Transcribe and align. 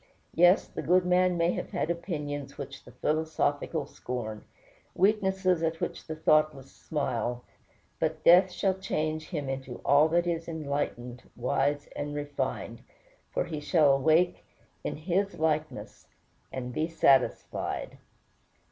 Yes, 0.33 0.67
the 0.67 0.81
good 0.81 1.05
man 1.05 1.37
may 1.37 1.51
have 1.51 1.69
had 1.69 1.91
opinions 1.91 2.57
which 2.57 2.83
the 2.85 2.91
philosophical 2.91 3.85
scorn, 3.85 4.43
weaknesses 4.95 5.61
at 5.61 5.79
which 5.79 6.07
the 6.07 6.15
thoughtless 6.15 6.71
smile; 6.71 7.43
but 7.99 8.23
death 8.23 8.49
shall 8.49 8.73
change 8.73 9.27
him 9.29 9.47
into 9.47 9.79
all 9.85 10.07
that 10.07 10.25
is 10.25 10.47
enlightened, 10.47 11.29
wise, 11.35 11.85
and 11.95 12.15
refined, 12.15 12.81
for 13.29 13.45
he 13.45 13.59
shall 13.59 13.93
awake 13.93 14.43
in 14.83 14.95
"His" 14.97 15.37
likeness, 15.37 16.07
and 16.51 16.73
"be 16.73 16.87
satisfied." 16.87 17.99